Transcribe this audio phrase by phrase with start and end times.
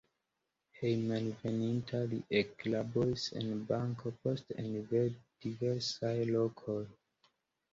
[0.77, 4.73] Hejmenveninta li eklaboris en banko, poste en
[5.45, 6.81] diversaj lokoj.